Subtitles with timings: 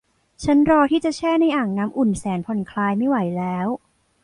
[0.43, 3.67] ฉันรอที่จะแช่ในอ่างน้ำอุ่นแสนผ่อนคลายไม่ไหวแล้ว